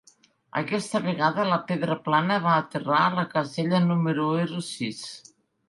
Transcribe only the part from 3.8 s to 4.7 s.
número ero